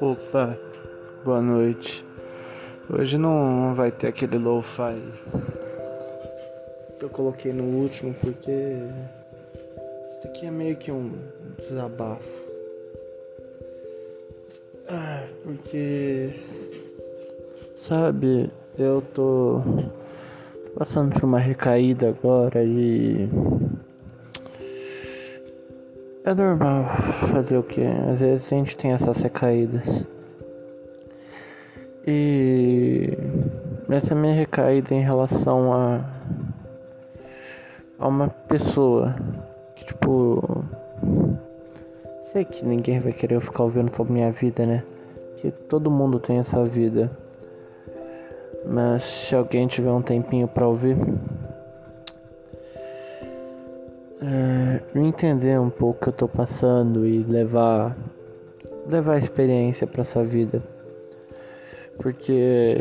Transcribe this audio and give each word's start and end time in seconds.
Opa, 0.00 0.58
boa 1.24 1.40
noite. 1.40 2.04
Hoje 2.90 3.16
não 3.16 3.74
vai 3.74 3.92
ter 3.92 4.08
aquele 4.08 4.36
lo-fi 4.36 5.00
que 6.98 7.04
eu 7.04 7.10
coloquei 7.10 7.52
no 7.52 7.62
último 7.82 8.14
porque 8.14 8.50
isso 10.10 10.28
aqui 10.28 10.46
é 10.46 10.50
meio 10.50 10.76
que 10.76 10.90
um 10.90 11.12
desabafo. 11.58 12.28
Ah, 14.88 15.24
porque 15.42 16.34
sabe, 17.78 18.50
eu 18.78 19.02
tô 19.14 19.62
passando 20.76 21.12
por 21.14 21.24
uma 21.24 21.38
recaída 21.38 22.08
agora 22.08 22.64
e 22.64 23.28
é 26.24 26.34
normal 26.34 26.86
fazer 27.32 27.58
o 27.58 27.62
que? 27.62 27.82
Às 27.82 28.18
vezes 28.18 28.46
a 28.46 28.56
gente 28.56 28.76
tem 28.76 28.92
essas 28.92 29.20
recaídas. 29.20 30.06
E 32.06 33.16
essa 33.90 34.14
minha 34.14 34.34
recaída 34.34 34.94
em 34.94 35.02
relação 35.02 35.72
a 35.72 36.04
a 37.98 38.08
uma 38.08 38.28
pessoa 38.28 39.14
que 39.76 39.84
tipo 39.84 40.64
sei 42.22 42.44
que 42.44 42.64
ninguém 42.64 42.98
vai 42.98 43.12
querer 43.12 43.40
ficar 43.40 43.62
ouvindo 43.64 43.94
sobre 43.94 44.14
minha 44.14 44.32
vida, 44.32 44.66
né? 44.66 44.82
Que 45.36 45.50
todo 45.50 45.90
mundo 45.90 46.18
tem 46.18 46.38
essa 46.38 46.64
vida. 46.64 47.10
Mas 48.66 49.04
se 49.04 49.34
alguém 49.34 49.66
tiver 49.66 49.90
um 49.90 50.00
tempinho 50.00 50.48
para 50.48 50.66
ouvir, 50.66 50.96
entender 54.94 55.58
um 55.58 55.70
pouco 55.70 55.98
o 55.98 56.02
que 56.02 56.08
eu 56.08 56.12
tô 56.12 56.28
passando 56.28 57.06
e 57.06 57.22
levar 57.24 57.96
levar 58.88 59.14
a 59.14 59.18
experiência 59.18 59.86
para 59.86 60.02
essa 60.02 60.22
vida. 60.22 60.62
Porque 61.98 62.76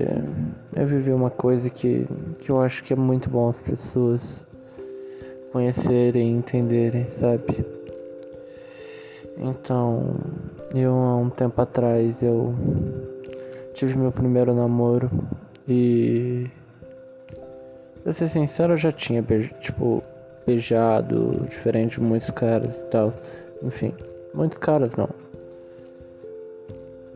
eu 0.75 0.85
vivi 0.85 1.11
uma 1.11 1.29
coisa 1.29 1.69
que, 1.69 2.07
que 2.39 2.49
eu 2.49 2.61
acho 2.61 2.83
que 2.83 2.93
é 2.93 2.95
muito 2.95 3.29
bom 3.29 3.49
as 3.49 3.57
pessoas 3.57 4.45
conhecerem, 5.51 6.31
entenderem, 6.31 7.07
sabe? 7.19 7.65
Então, 9.37 10.15
eu 10.73 10.93
há 10.93 11.17
um 11.17 11.29
tempo 11.29 11.61
atrás 11.61 12.21
eu 12.21 12.55
tive 13.73 13.97
meu 13.97 14.11
primeiro 14.11 14.53
namoro 14.53 15.09
e 15.67 16.49
pra 18.03 18.13
ser 18.13 18.29
sincero 18.29 18.73
eu 18.73 18.77
já 18.77 18.91
tinha 18.91 19.23
tipo 19.61 20.03
beijado, 20.45 21.45
diferente 21.49 21.99
de 21.99 22.05
muitos 22.05 22.29
caras 22.29 22.81
e 22.81 22.85
tal. 22.85 23.13
Enfim, 23.61 23.93
muitos 24.33 24.57
caras 24.57 24.95
não. 24.95 25.09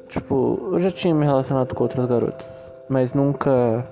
Tipo, 0.08 0.70
eu 0.72 0.80
já 0.80 0.92
tinha 0.92 1.14
me 1.14 1.26
relacionado 1.26 1.76
com 1.76 1.84
outras 1.84 2.06
garotas, 2.06 2.48
mas 2.90 3.14
nunca 3.14 3.86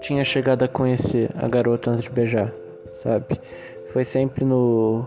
tinha 0.00 0.24
chegado 0.24 0.62
a 0.62 0.68
conhecer 0.68 1.30
a 1.36 1.48
garota 1.48 1.90
antes 1.90 2.04
de 2.04 2.10
beijar, 2.10 2.52
sabe? 3.02 3.40
Foi 3.92 4.04
sempre 4.04 4.44
no 4.44 5.06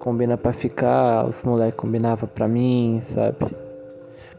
combina 0.00 0.36
para 0.36 0.52
ficar, 0.52 1.26
os 1.26 1.40
moleques 1.42 1.76
combinava 1.76 2.26
pra 2.26 2.48
mim, 2.48 3.00
sabe? 3.14 3.46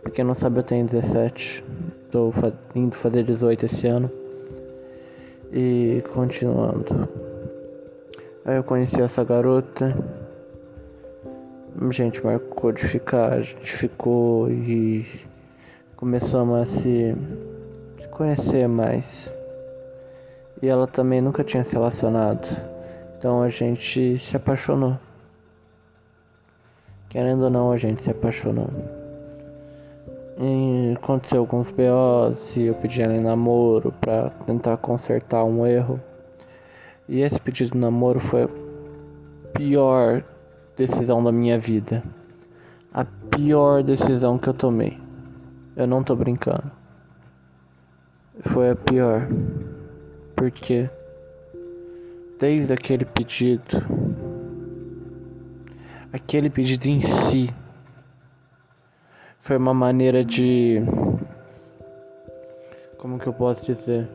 Porque 0.04 0.24
não 0.24 0.36
sabe 0.36 0.60
eu 0.60 0.64
tenho 0.64 0.86
17, 0.86 1.64
tô 2.12 2.32
indo 2.76 2.96
fazer 2.96 3.24
18 3.24 3.66
esse 3.66 3.88
ano. 3.88 4.12
E 5.58 6.04
continuando. 6.14 7.08
Aí 8.44 8.58
eu 8.58 8.64
conheci 8.66 9.00
essa 9.00 9.24
garota. 9.24 9.96
A 11.80 11.92
gente 11.94 12.22
marcou 12.26 12.74
de 12.74 12.86
ficar, 12.86 13.32
a 13.32 13.42
gente 13.42 13.72
ficou 13.72 14.52
e 14.52 15.08
começamos 15.96 16.60
a 16.60 16.66
se, 16.66 17.16
se 18.02 18.08
conhecer 18.10 18.68
mais. 18.68 19.34
E 20.62 20.68
ela 20.68 20.88
também 20.88 21.22
nunca 21.22 21.42
tinha 21.42 21.64
se 21.64 21.72
relacionado. 21.72 22.46
Então 23.18 23.42
a 23.42 23.48
gente 23.48 24.20
se 24.20 24.36
apaixonou. 24.36 25.00
Querendo 27.08 27.46
ou 27.46 27.50
não, 27.50 27.72
a 27.72 27.78
gente 27.78 28.04
se 28.04 28.12
apaixonou. 28.12 28.68
E 30.38 30.94
aconteceu 30.98 31.40
alguns 31.40 31.72
BOs 31.72 32.58
e 32.58 32.64
eu 32.64 32.76
pedi 32.76 33.02
ela 33.02 33.14
em 33.14 33.22
namoro 33.22 33.94
pra 34.02 34.30
tentar 34.46 34.76
consertar 34.78 35.46
um 35.46 35.66
erro. 35.66 36.00
E 37.08 37.22
esse 37.22 37.40
pedido 37.40 37.72
de 37.72 37.78
namoro 37.78 38.20
foi 38.20 38.44
a 38.44 38.50
pior 39.58 40.26
decisão 40.76 41.24
da 41.24 41.32
minha 41.32 41.58
vida. 41.58 42.04
A 42.94 43.06
pior 43.06 43.82
decisão 43.82 44.38
que 44.38 44.50
eu 44.50 44.54
tomei. 44.54 45.00
Eu 45.74 45.88
não 45.88 46.04
tô 46.04 46.18
brincando. 46.18 46.70
Foi 48.42 48.72
a 48.72 48.76
pior. 48.76 49.30
Porque 50.36 50.90
desde 52.38 52.74
aquele 52.74 53.06
pedido, 53.06 53.64
aquele 56.12 56.50
pedido 56.50 56.88
em 56.88 57.00
si 57.00 57.50
foi 59.46 59.58
uma 59.58 59.76
maneira 59.76 60.26
de. 60.26 60.82
Como 62.98 63.20
que 63.20 63.28
eu 63.28 63.34
posso 63.34 63.64
dizer? 63.64 64.10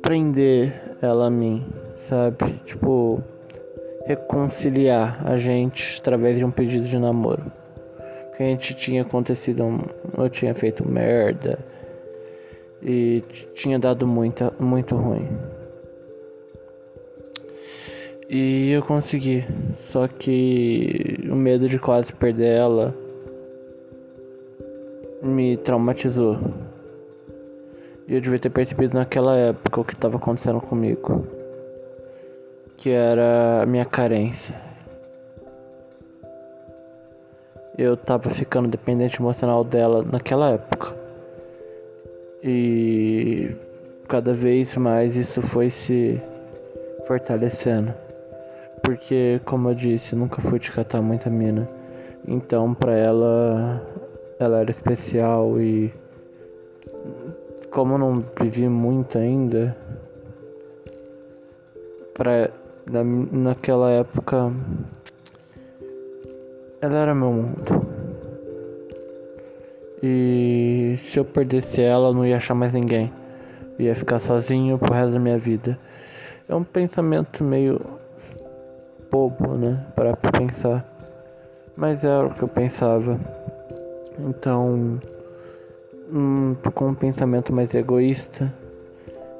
Prender 0.00 0.96
ela 1.02 1.26
a 1.26 1.30
mim, 1.30 1.66
sabe? 2.08 2.60
Tipo, 2.64 3.20
reconciliar 4.06 5.20
a 5.26 5.36
gente 5.36 5.98
através 5.98 6.38
de 6.38 6.44
um 6.44 6.50
pedido 6.52 6.84
de 6.84 6.96
namoro. 6.96 7.50
Que 8.36 8.44
a 8.44 8.46
gente 8.46 8.72
tinha 8.74 9.02
acontecido, 9.02 9.64
um, 9.64 9.80
eu 10.16 10.30
tinha 10.30 10.54
feito 10.54 10.88
merda 10.88 11.58
e 12.80 13.24
tinha 13.52 13.80
dado 13.80 14.06
muita, 14.06 14.52
muito 14.60 14.94
ruim. 14.94 15.28
E 18.34 18.72
eu 18.72 18.82
consegui. 18.82 19.44
Só 19.90 20.08
que 20.08 21.18
o 21.30 21.36
medo 21.36 21.68
de 21.68 21.78
quase 21.78 22.14
perder 22.14 22.56
ela 22.56 22.94
me 25.22 25.58
traumatizou. 25.58 26.38
E 28.08 28.14
eu 28.14 28.22
devia 28.22 28.38
ter 28.38 28.48
percebido 28.48 28.94
naquela 28.94 29.36
época 29.36 29.82
o 29.82 29.84
que 29.84 29.92
estava 29.92 30.16
acontecendo 30.16 30.62
comigo. 30.62 31.26
Que 32.78 32.88
era 32.88 33.64
a 33.64 33.66
minha 33.66 33.84
carência. 33.84 34.54
Eu 37.76 37.98
tava 37.98 38.30
ficando 38.30 38.66
dependente 38.66 39.20
emocional 39.20 39.62
dela 39.62 40.02
naquela 40.10 40.52
época. 40.52 40.96
E 42.42 43.54
cada 44.08 44.32
vez 44.32 44.74
mais 44.74 45.16
isso 45.16 45.42
foi 45.42 45.68
se 45.68 46.18
fortalecendo. 47.04 47.92
Porque, 48.82 49.40
como 49.44 49.70
eu 49.70 49.74
disse, 49.74 50.16
nunca 50.16 50.42
fui 50.42 50.58
te 50.58 50.72
catar 50.72 51.00
muita 51.00 51.30
mina. 51.30 51.68
Então, 52.26 52.74
pra 52.74 52.94
ela, 52.94 53.86
ela 54.38 54.60
era 54.60 54.70
especial 54.70 55.60
e. 55.60 55.92
Como 57.70 57.94
eu 57.94 57.98
não 57.98 58.24
vivi 58.38 58.68
muito 58.68 59.16
ainda, 59.16 59.74
pra, 62.12 62.50
na, 62.90 63.02
naquela 63.04 63.90
época, 63.90 64.52
ela 66.80 66.98
era 66.98 67.14
meu 67.14 67.32
mundo. 67.32 67.86
E 70.02 70.98
se 71.02 71.18
eu 71.18 71.24
perdesse 71.24 71.80
ela, 71.80 72.08
eu 72.08 72.14
não 72.14 72.26
ia 72.26 72.36
achar 72.36 72.54
mais 72.54 72.72
ninguém. 72.72 73.12
Ia 73.78 73.94
ficar 73.94 74.18
sozinho 74.18 74.78
pro 74.78 74.92
resto 74.92 75.12
da 75.12 75.18
minha 75.18 75.38
vida. 75.38 75.78
É 76.48 76.54
um 76.54 76.64
pensamento 76.64 77.42
meio 77.42 77.80
bobo, 79.32 79.56
né? 79.56 79.84
Para 79.94 80.16
pensar. 80.16 80.84
Mas 81.76 82.04
era 82.04 82.26
o 82.26 82.34
que 82.34 82.42
eu 82.42 82.48
pensava. 82.48 83.18
Então, 84.18 85.00
hum, 86.12 86.56
com 86.74 86.88
um 86.88 86.94
pensamento 86.94 87.52
mais 87.52 87.74
egoísta, 87.74 88.52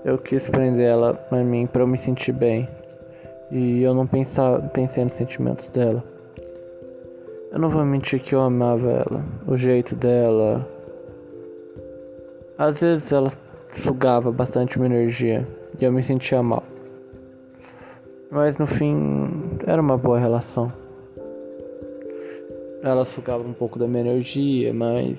eu 0.04 0.18
quis 0.18 0.48
prender 0.48 0.86
ela 0.86 1.14
pra 1.14 1.42
mim 1.44 1.66
para 1.66 1.82
eu 1.82 1.86
me 1.86 1.98
sentir 1.98 2.32
bem. 2.32 2.68
E 3.50 3.82
eu 3.82 3.94
não 3.94 4.06
pensava, 4.06 4.60
pensei 4.68 5.04
nos 5.04 5.12
sentimentos 5.12 5.68
dela. 5.68 6.02
Eu 7.52 7.58
não 7.58 7.68
vou 7.68 7.84
mentir 7.84 8.20
que 8.20 8.34
eu 8.34 8.40
amava 8.40 8.90
ela, 8.90 9.22
o 9.46 9.56
jeito 9.58 9.94
dela. 9.94 10.66
Às 12.56 12.80
vezes 12.80 13.12
ela 13.12 13.30
sugava 13.76 14.32
bastante 14.32 14.78
minha 14.78 14.94
energia 14.94 15.46
e 15.78 15.84
eu 15.84 15.92
me 15.92 16.02
sentia 16.02 16.42
mal. 16.42 16.62
Mas 18.30 18.56
no 18.56 18.66
fim 18.66 19.41
era 19.67 19.81
uma 19.81 19.97
boa 19.97 20.19
relação. 20.19 20.73
Ela 22.82 23.05
sugava 23.05 23.43
um 23.43 23.53
pouco 23.53 23.79
da 23.79 23.87
minha 23.87 24.00
energia, 24.00 24.75
mas 24.75 25.19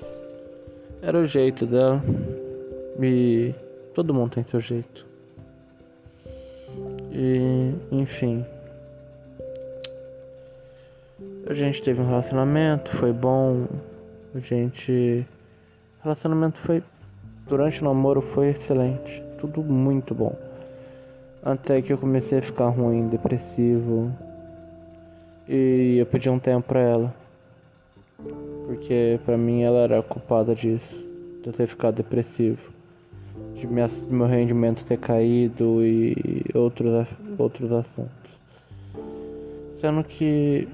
era 1.00 1.18
o 1.18 1.26
jeito 1.26 1.66
dela. 1.66 2.02
E 3.00 3.54
todo 3.94 4.12
mundo 4.12 4.32
tem 4.32 4.44
seu 4.44 4.60
jeito. 4.60 5.06
Enfim. 7.90 8.44
A 11.46 11.54
gente 11.54 11.82
teve 11.82 12.00
um 12.00 12.06
relacionamento, 12.06 12.94
foi 12.96 13.12
bom. 13.12 13.66
A 14.34 14.38
gente. 14.38 15.26
O 16.00 16.04
relacionamento 16.04 16.58
foi. 16.58 16.82
Durante 17.46 17.80
o 17.80 17.84
namoro 17.84 18.20
foi 18.20 18.50
excelente. 18.50 19.22
Tudo 19.38 19.62
muito 19.62 20.14
bom. 20.14 20.36
Até 21.42 21.82
que 21.82 21.92
eu 21.92 21.98
comecei 21.98 22.38
a 22.38 22.42
ficar 22.42 22.68
ruim, 22.68 23.08
depressivo. 23.08 24.10
E 25.48 25.98
eu 25.98 26.06
pedi 26.06 26.28
um 26.30 26.38
tempo 26.38 26.68
pra 26.68 26.80
ela. 26.80 27.14
Porque 28.66 29.18
pra 29.24 29.36
mim 29.36 29.62
ela 29.62 29.80
era 29.80 30.02
culpada 30.02 30.54
disso. 30.54 31.04
De 31.42 31.48
eu 31.48 31.52
ter 31.52 31.66
ficado 31.66 31.96
depressivo. 31.96 32.72
De 33.54 33.66
minha, 33.66 33.90
meu 34.08 34.26
rendimento 34.26 34.84
ter 34.84 34.98
caído 34.98 35.84
e 35.84 36.44
outros, 36.54 37.06
outros 37.38 37.72
assuntos. 37.72 38.30
Sendo 39.78 40.02
que 40.04 40.68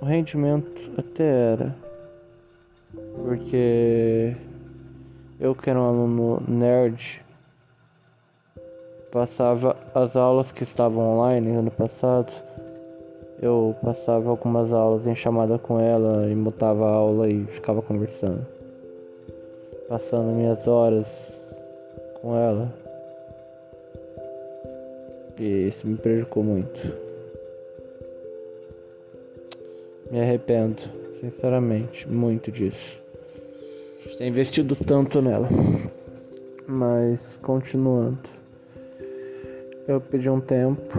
o 0.00 0.04
rendimento 0.04 0.90
até 0.98 1.52
era. 1.52 1.76
Porque 3.24 4.36
eu 5.38 5.54
que 5.54 5.70
era 5.70 5.78
um 5.78 5.88
aluno 5.88 6.42
nerd 6.48 7.24
passava 9.16 9.76
as 9.94 10.14
aulas 10.14 10.52
que 10.52 10.62
estavam 10.62 11.16
online 11.16 11.56
ano 11.56 11.70
passado. 11.70 12.30
Eu 13.40 13.76
passava 13.82 14.30
algumas 14.30 14.72
aulas 14.72 15.06
em 15.06 15.14
chamada 15.14 15.58
com 15.58 15.78
ela 15.78 16.26
e 16.30 16.34
mutava 16.34 16.86
a 16.86 16.90
aula 16.90 17.28
e 17.28 17.44
ficava 17.46 17.82
conversando. 17.82 18.46
Passando 19.88 20.34
minhas 20.34 20.66
horas 20.66 21.06
com 22.20 22.34
ela. 22.34 22.72
E 25.38 25.68
isso 25.68 25.86
me 25.86 25.96
prejudicou 25.96 26.42
muito. 26.42 26.80
Me 30.10 30.20
arrependo, 30.20 30.82
sinceramente, 31.20 32.08
muito 32.08 32.50
disso. 32.50 32.98
De 34.08 34.16
ter 34.16 34.26
investido 34.26 34.74
tanto 34.74 35.20
nela. 35.20 35.48
Mas 36.66 37.36
continuando. 37.42 38.18
Eu 39.86 40.00
pedi 40.00 40.28
um 40.30 40.40
tempo, 40.40 40.98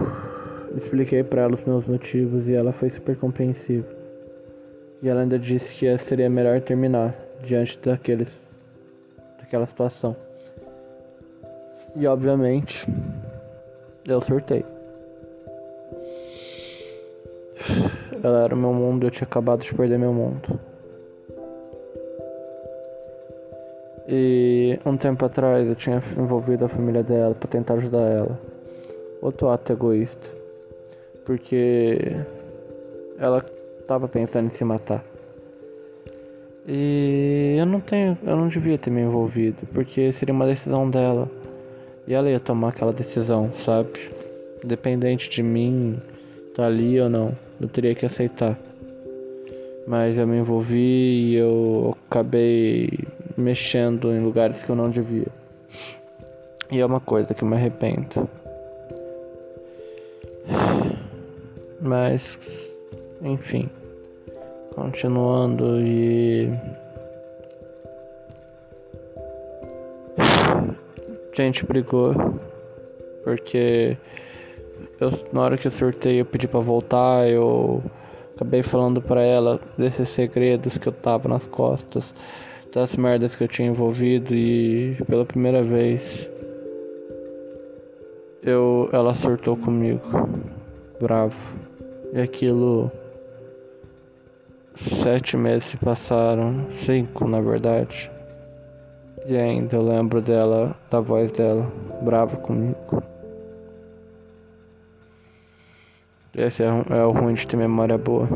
expliquei 0.78 1.22
para 1.22 1.42
ela 1.42 1.54
os 1.54 1.64
meus 1.64 1.86
motivos 1.86 2.46
e 2.46 2.54
ela 2.54 2.72
foi 2.72 2.90
super 2.90 3.16
compreensiva. 3.16 3.86
E 5.02 5.08
ela 5.08 5.20
ainda 5.20 5.38
disse 5.38 5.78
que 5.78 5.98
seria 5.98 6.28
melhor 6.28 6.60
terminar 6.60 7.14
diante 7.42 7.78
daqueles 7.78 8.36
daquela 9.38 9.66
situação. 9.66 10.16
E 11.94 12.06
obviamente 12.06 12.86
eu 14.06 14.20
surtei. 14.20 14.64
Ela 18.22 18.44
era 18.44 18.54
o 18.54 18.58
meu 18.58 18.72
mundo, 18.72 19.06
eu 19.06 19.10
tinha 19.10 19.26
acabado 19.26 19.62
de 19.62 19.72
perder 19.72 19.98
meu 19.98 20.12
mundo. 20.12 20.58
E 24.08 24.78
um 24.84 24.96
tempo 24.96 25.24
atrás 25.24 25.66
eu 25.68 25.74
tinha 25.74 26.02
envolvido 26.16 26.64
a 26.64 26.68
família 26.68 27.02
dela 27.02 27.34
para 27.34 27.48
tentar 27.48 27.74
ajudar 27.74 28.10
ela 28.10 28.38
outro 29.20 29.48
ato 29.48 29.72
egoísta. 29.72 30.37
Porque 31.28 31.98
ela 33.18 33.44
tava 33.86 34.08
pensando 34.08 34.46
em 34.46 34.50
se 34.50 34.64
matar. 34.64 35.04
E 36.66 37.56
eu 37.58 37.66
não 37.66 37.80
tenho, 37.80 38.16
eu 38.24 38.34
não 38.34 38.48
devia 38.48 38.78
ter 38.78 38.88
me 38.88 39.02
envolvido, 39.02 39.58
porque 39.74 40.10
seria 40.14 40.34
uma 40.34 40.46
decisão 40.46 40.88
dela. 40.88 41.30
E 42.06 42.14
ela 42.14 42.30
ia 42.30 42.40
tomar 42.40 42.70
aquela 42.70 42.94
decisão, 42.94 43.52
sabe? 43.62 43.90
Independente 44.64 45.28
de 45.28 45.42
mim 45.42 46.00
estar 46.48 46.62
tá 46.62 46.66
ali 46.66 46.98
ou 46.98 47.10
não, 47.10 47.36
eu 47.60 47.68
teria 47.68 47.94
que 47.94 48.06
aceitar. 48.06 48.58
Mas 49.86 50.16
eu 50.16 50.26
me 50.26 50.38
envolvi 50.38 51.32
e 51.32 51.36
eu 51.36 51.94
acabei 52.08 52.88
mexendo 53.36 54.10
em 54.12 54.20
lugares 54.20 54.62
que 54.62 54.70
eu 54.70 54.76
não 54.76 54.88
devia. 54.88 55.28
E 56.70 56.80
é 56.80 56.86
uma 56.86 57.00
coisa 57.00 57.34
que 57.34 57.44
eu 57.44 57.48
me 57.48 57.56
arrependo. 57.56 58.26
Mas, 61.88 62.38
enfim, 63.22 63.70
continuando 64.74 65.80
e. 65.80 66.50
A 70.18 71.32
gente 71.34 71.64
brigou 71.64 72.14
porque 73.24 73.96
eu, 75.00 75.12
na 75.32 75.40
hora 75.40 75.56
que 75.56 75.66
eu 75.66 75.72
sorteio 75.72 76.18
eu 76.18 76.24
pedi 76.26 76.46
para 76.46 76.60
voltar, 76.60 77.26
eu 77.26 77.82
acabei 78.36 78.62
falando 78.62 79.00
para 79.00 79.22
ela 79.22 79.58
desses 79.78 80.10
segredos 80.10 80.76
que 80.76 80.88
eu 80.88 80.92
tava 80.92 81.26
nas 81.26 81.46
costas, 81.46 82.12
das 82.70 82.94
merdas 82.96 83.34
que 83.34 83.44
eu 83.44 83.48
tinha 83.48 83.68
envolvido 83.68 84.34
e 84.34 84.94
pela 85.08 85.24
primeira 85.24 85.62
vez 85.62 86.28
eu 88.42 88.90
ela 88.92 89.14
surtou 89.14 89.56
comigo, 89.56 90.02
bravo. 91.00 91.67
E 92.12 92.20
aquilo. 92.20 92.90
Sete 95.02 95.36
meses 95.36 95.64
se 95.64 95.76
passaram, 95.76 96.66
cinco 96.72 97.26
na 97.26 97.40
verdade. 97.40 98.10
E 99.26 99.36
ainda 99.36 99.76
eu 99.76 99.82
lembro 99.82 100.20
dela, 100.20 100.76
da 100.90 101.00
voz 101.00 101.32
dela, 101.32 101.70
brava 102.02 102.36
comigo. 102.36 103.02
Esse 106.34 106.62
é, 106.62 106.66
é 106.66 107.04
o 107.04 107.10
ruim 107.10 107.34
de 107.34 107.46
ter 107.46 107.56
memória 107.56 107.98
boa. 107.98 108.28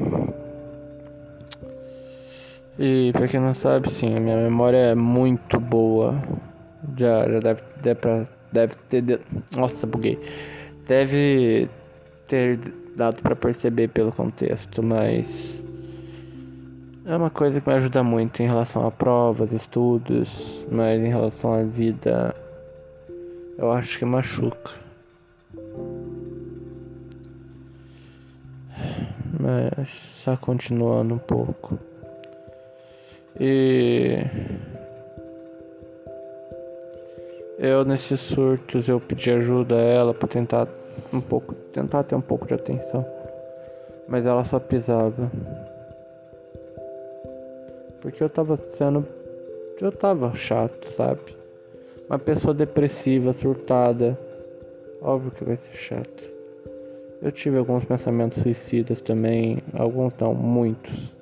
E 2.79 3.13
pra 3.13 3.29
quem 3.29 3.39
não 3.39 3.55
sabe, 3.55 3.91
sim, 3.93 4.19
minha 4.19 4.37
memória 4.37 4.79
é 4.79 4.95
muito 4.95 5.61
boa. 5.61 6.21
Já, 6.99 7.31
já 7.31 7.39
deve, 7.39 7.63
deve, 7.81 8.01
pra, 8.01 8.27
deve 8.51 8.75
ter. 8.89 9.21
Nossa, 9.57 9.87
buguei. 9.87 10.19
Deve 10.89 11.69
ter 12.27 12.59
dado 12.97 13.23
para 13.23 13.35
perceber 13.35 13.89
pelo 13.89 14.13
contexto, 14.13 14.83
mas 14.83 15.63
é 17.05 17.17
uma 17.17 17.31
coisa 17.31 17.61
que 17.61 17.69
me 17.69 17.75
ajuda 17.75 18.03
muito 18.03 18.43
em 18.43 18.47
relação 18.47 18.87
a 18.87 18.91
provas, 18.91 19.53
estudos, 19.53 20.29
mas 20.71 21.01
em 21.01 21.09
relação 21.09 21.53
à 21.53 21.63
vida 21.63 22.35
eu 23.59 23.73
acho 23.73 23.99
que 23.99 24.05
machuca. 24.05 24.71
Mas 29.41 29.89
só 30.25 30.37
continuando 30.37 31.15
um 31.15 31.19
pouco. 31.19 31.79
E 33.41 34.25
eu 37.59 37.85
nesses 37.85 38.21
surtos 38.21 38.87
eu 38.87 39.01
pedi 39.01 39.31
ajuda 39.31 39.75
a 39.75 39.81
ela 39.81 40.15
para 40.15 40.29
tentar 40.29 40.69
um 41.13 41.21
pouco, 41.21 41.55
tentar 41.73 42.03
ter 42.05 42.15
um 42.15 42.21
pouco 42.21 42.47
de 42.47 42.55
atenção. 42.55 43.07
Mas 44.09 44.27
ela 44.27 44.45
só 44.45 44.59
pisava. 44.59 45.31
Porque 48.01 48.23
eu 48.23 48.29
tava 48.29 48.57
sendo. 48.69 49.07
Eu 49.81 49.93
tava 49.93 50.35
chato, 50.35 50.93
sabe? 50.93 51.37
Uma 52.09 52.19
pessoa 52.19 52.55
depressiva, 52.55 53.33
surtada. 53.33 54.19
Óbvio 55.01 55.31
que 55.33 55.45
vai 55.45 55.57
ser 55.57 55.77
chato. 55.77 56.23
Eu 57.21 57.33
tive 57.33 57.59
alguns 57.59 57.85
pensamentos 57.85 58.43
suicidas 58.43 59.01
também. 59.01 59.59
Alguns 59.75 60.13
não, 60.21 60.35
muitos. 60.35 61.13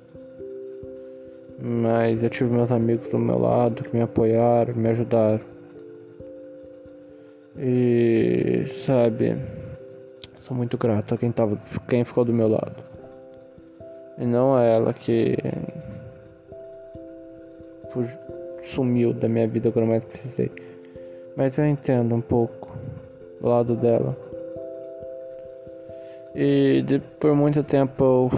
Mas 1.59 2.21
eu 2.23 2.29
tive 2.29 2.51
meus 2.51 2.71
amigos 2.71 3.07
do 3.09 3.19
meu 3.19 3.37
lado 3.37 3.83
que 3.83 3.95
me 3.95 4.01
apoiaram, 4.01 4.73
me 4.73 4.89
ajudaram. 4.89 5.41
E 7.57 8.65
sabe, 8.85 9.35
sou 10.51 10.57
muito 10.57 10.77
grato 10.77 11.15
a 11.15 11.17
quem, 11.17 11.31
tava, 11.31 11.57
quem 11.87 12.03
ficou 12.03 12.25
do 12.25 12.33
meu 12.33 12.49
lado. 12.49 12.75
E 14.17 14.25
não 14.25 14.53
a 14.53 14.63
ela 14.63 14.93
que 14.93 15.37
sumiu 18.65 19.13
da 19.13 19.29
minha 19.29 19.47
vida 19.47 19.71
quando 19.71 19.85
eu 19.85 19.89
mais 19.91 20.03
precisei. 20.03 20.51
Mas 21.37 21.57
eu 21.57 21.65
entendo 21.65 22.13
um 22.13 22.19
pouco 22.19 22.69
o 23.41 23.47
lado 23.47 23.77
dela. 23.77 24.15
E 26.35 26.83
de, 26.85 26.99
por 26.99 27.33
muito 27.33 27.63
tempo 27.63 28.03
eu 28.03 28.31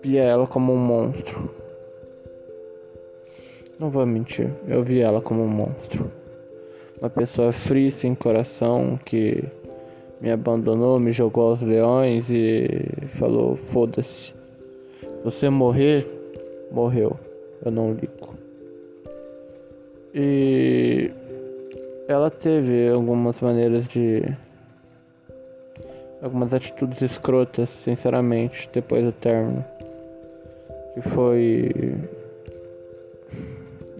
via 0.00 0.22
ela 0.22 0.46
como 0.46 0.72
um 0.72 0.78
monstro. 0.78 1.50
Não 3.76 3.90
vou 3.90 4.06
mentir, 4.06 4.52
eu 4.68 4.84
vi 4.84 5.00
ela 5.00 5.20
como 5.20 5.42
um 5.42 5.48
monstro. 5.48 6.08
Uma 7.00 7.10
pessoa 7.10 7.52
fria 7.52 7.90
sem 7.90 8.14
coração 8.14 8.98
que 9.04 9.44
me 10.20 10.30
abandonou, 10.30 10.98
me 10.98 11.12
jogou 11.12 11.50
aos 11.50 11.60
leões 11.60 12.24
e 12.28 12.68
falou: 13.18 13.56
foda-se. 13.56 14.32
Você 15.24 15.48
morrer, 15.48 16.06
morreu. 16.72 17.18
Eu 17.64 17.70
não 17.70 17.92
ligo. 17.92 18.34
E 20.14 21.10
ela 22.08 22.30
teve 22.30 22.88
algumas 22.88 23.40
maneiras 23.40 23.86
de 23.88 24.22
algumas 26.22 26.52
atitudes 26.52 27.00
escrotas, 27.02 27.68
sinceramente, 27.68 28.68
depois 28.72 29.04
do 29.04 29.12
término. 29.12 29.64
Que 30.94 31.08
foi. 31.10 31.96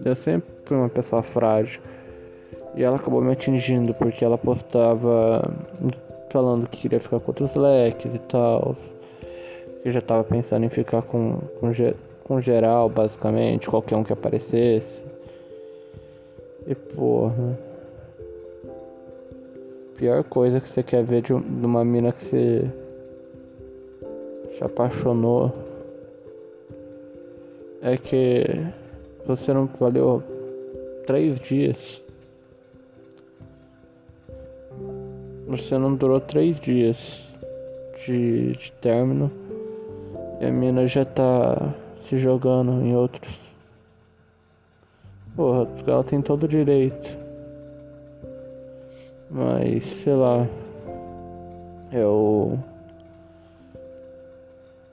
Eu 0.03 0.15
sempre 0.15 0.49
fui 0.65 0.77
uma 0.77 0.89
pessoa 0.89 1.21
frágil. 1.21 1.81
E 2.75 2.83
ela 2.83 2.97
acabou 2.97 3.21
me 3.21 3.31
atingindo 3.31 3.93
porque 3.93 4.23
ela 4.23 4.37
postava 4.37 5.51
falando 6.31 6.67
que 6.67 6.77
queria 6.77 6.99
ficar 6.99 7.19
com 7.19 7.31
outros 7.31 7.55
leques 7.55 8.13
e 8.13 8.19
tal. 8.19 8.75
Que 9.83 9.91
já 9.91 10.01
tava 10.01 10.23
pensando 10.23 10.65
em 10.65 10.69
ficar 10.69 11.01
com, 11.01 11.39
com, 11.59 11.71
com 12.23 12.41
geral, 12.41 12.89
basicamente, 12.89 13.69
qualquer 13.69 13.95
um 13.95 14.03
que 14.03 14.13
aparecesse. 14.13 15.03
E 16.67 16.75
porra. 16.75 17.57
Pior 19.95 20.23
coisa 20.23 20.61
que 20.61 20.69
você 20.69 20.81
quer 20.81 21.03
ver 21.03 21.21
de, 21.21 21.27
de 21.33 21.65
uma 21.65 21.83
mina 21.83 22.11
que 22.13 22.23
você 22.23 22.71
se 24.57 24.63
apaixonou 24.63 25.53
é 27.81 27.97
que 27.97 28.43
você 29.25 29.53
não 29.53 29.69
valeu 29.79 30.23
três 31.05 31.39
dias. 31.39 32.01
Você 35.49 35.79
não 35.79 35.95
durou 35.95 36.19
três 36.19 36.59
dias 36.59 36.95
de, 38.05 38.51
de 38.51 38.71
término 38.73 39.31
e 40.39 40.45
a 40.45 40.51
mina 40.51 40.87
já 40.87 41.03
tá 41.03 41.73
se 42.07 42.19
jogando 42.19 42.83
em 42.83 42.95
outros. 42.95 43.33
Porra, 45.35 45.67
ela 45.87 46.03
tem 46.03 46.21
todo 46.21 46.43
o 46.43 46.47
direito. 46.47 47.17
Mas 49.31 49.83
sei 49.85 50.13
lá. 50.13 50.47
Eu. 51.91 52.59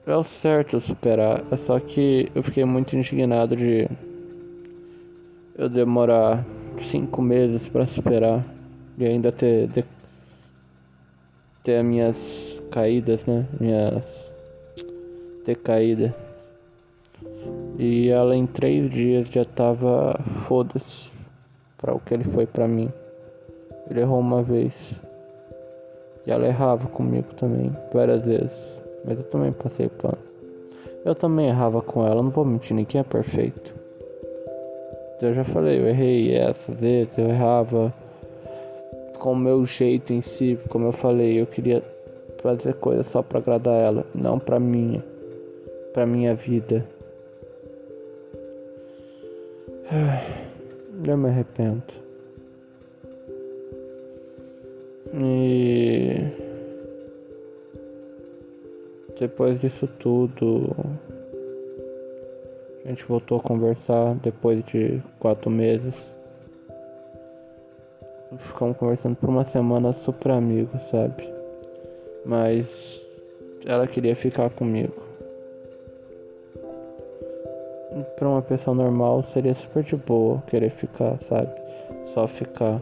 É 0.07 0.17
o 0.17 0.25
certo 0.25 0.81
superar. 0.81 1.45
É 1.51 1.57
só 1.67 1.79
que 1.79 2.31
eu 2.35 2.43
fiquei 2.43 2.65
muito 2.65 2.97
indignado 2.97 3.55
de 3.55 3.87
eu 5.59 5.69
demorar 5.69 6.43
cinco 6.91 7.21
meses 7.21 7.69
para 7.69 7.87
superar 7.87 8.43
e 8.97 9.05
ainda 9.05 9.31
ter, 9.31 9.69
ter 11.67 11.79
as 11.79 11.85
minhas 11.85 12.63
caídas, 12.71 13.27
né? 13.27 13.45
Minhas 13.59 14.05
decaídas. 15.45 16.13
E 17.77 18.09
ela 18.09 18.37
em 18.37 18.47
três 18.47 18.89
dias 18.89 19.29
já 19.29 19.45
tava 19.45 20.17
foda-se 20.47 21.11
para 21.77 21.93
o 21.93 21.99
que 21.99 22.15
ele 22.15 22.23
foi 22.23 22.47
para 22.47 22.69
mim. 22.69 22.89
Ele 23.91 24.01
errou 24.01 24.21
uma 24.21 24.45
vez. 24.45 24.73
E 26.25 26.31
ela 26.31 26.47
errava 26.47 26.87
comigo 26.87 27.35
também, 27.35 27.77
várias 27.93 28.25
vezes. 28.25 28.51
Mas 29.05 29.19
eu 29.19 29.25
também 29.25 29.51
passei 29.51 29.89
pano. 29.89 30.19
Eu 31.05 31.17
também 31.17 31.49
errava 31.49 31.83
com 31.83 32.07
ela, 32.07 32.23
não 32.23 32.31
vou 32.31 32.45
mentir, 32.45 32.77
ninguém 32.77 33.01
é 33.01 33.05
perfeito. 33.05 33.75
Eu 35.21 35.35
já 35.35 35.45
falei, 35.45 35.81
eu 35.81 35.89
errei 35.89 36.37
essas 36.37 36.79
vezes, 36.81 37.17
eu 37.19 37.29
errava 37.29 37.93
com 39.27 39.33
o 39.33 39.37
meu 39.37 39.67
jeito 39.67 40.13
em 40.13 40.23
si, 40.23 40.57
como 40.69 40.87
eu 40.87 40.93
falei, 40.93 41.41
eu 41.41 41.49
queria 41.49 41.83
fazer 42.41 42.75
coisas 42.75 43.09
só 43.09 43.25
para 43.25 43.41
agradar 43.41 43.75
ela, 43.75 44.07
não 44.15 44.39
para 44.39 44.61
minha, 44.61 45.05
para 45.93 46.07
minha 46.07 46.33
vida. 46.37 46.87
Eu 51.05 51.17
me 51.17 51.29
arrependo. 51.29 51.83
E 55.13 56.21
depois 59.19 59.61
disso 59.61 59.89
tudo, 59.99 60.73
a 62.85 62.89
gente 62.91 63.05
voltou 63.07 63.39
a 63.39 63.43
conversar 63.43 64.15
depois 64.23 64.65
de 64.67 65.03
quatro 65.19 65.51
meses. 65.51 66.16
Ficamos 68.39 68.77
conversando 68.77 69.17
por 69.17 69.29
uma 69.29 69.45
semana 69.45 69.93
super 70.05 70.33
amigos, 70.33 70.81
sabe? 70.91 71.29
Mas 72.25 72.67
ela 73.65 73.87
queria 73.87 74.15
ficar 74.15 74.51
comigo. 74.51 74.95
Pra 78.17 78.29
uma 78.29 78.43
pessoa 78.43 78.75
normal 78.75 79.25
seria 79.33 79.55
super 79.55 79.83
de 79.83 79.97
boa 79.97 80.43
querer 80.47 80.71
ficar, 80.71 81.19
sabe? 81.23 81.51
Só 82.07 82.27
ficar. 82.27 82.81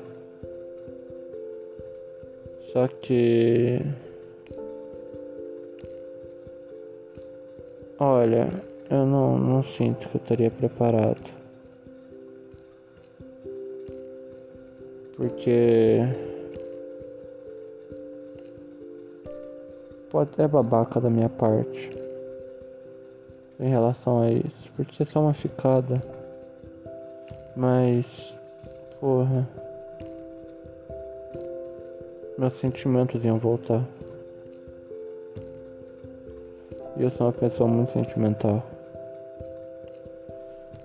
Só 2.72 2.88
que. 2.88 3.80
Olha, 7.98 8.48
eu 8.90 9.06
não, 9.06 9.38
não 9.38 9.62
sinto 9.62 10.08
que 10.08 10.16
eu 10.16 10.20
estaria 10.20 10.50
preparado. 10.50 11.43
Porque. 15.16 16.00
Pode 20.10 20.34
ser 20.36 20.46
babaca 20.46 21.00
da 21.00 21.10
minha 21.10 21.28
parte 21.28 21.90
em 23.58 23.68
relação 23.68 24.22
a 24.22 24.30
isso, 24.30 24.70
porque 24.76 25.02
é 25.02 25.06
só 25.06 25.20
uma 25.20 25.34
ficada. 25.34 26.02
Mas, 27.56 28.04
porra, 29.00 29.48
meus 32.38 32.58
sentimentos 32.60 33.24
iam 33.24 33.38
voltar. 33.38 33.82
E 36.96 37.02
eu 37.02 37.10
sou 37.10 37.26
uma 37.26 37.32
pessoa 37.32 37.68
muito 37.68 37.92
sentimental. 37.92 38.62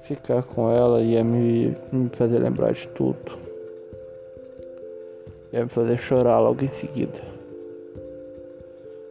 Ficar 0.04 0.42
com 0.42 0.72
ela 0.72 1.02
ia 1.02 1.24
me, 1.24 1.76
me 1.92 2.10
fazer 2.10 2.40
lembrar 2.40 2.74
de 2.74 2.88
tudo. 2.90 3.49
Ia 5.52 5.64
me 5.64 5.70
fazer 5.70 5.98
chorar 5.98 6.40
logo 6.40 6.64
em 6.64 6.70
seguida. 6.70 7.20